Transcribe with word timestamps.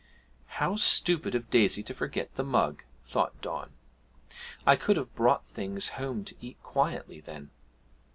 'How 0.47 0.77
stupid 0.77 1.35
of 1.35 1.51
Daisy 1.51 1.83
to 1.83 1.93
forget 1.93 2.33
the 2.33 2.43
mug!' 2.43 2.83
thought 3.05 3.39
Don. 3.39 3.73
'I 4.65 4.75
could 4.77 4.97
have 4.97 5.13
brought 5.13 5.45
things 5.45 5.89
home 5.89 6.23
to 6.25 6.35
eat 6.41 6.57
quietly 6.63 7.19
then. 7.19 7.51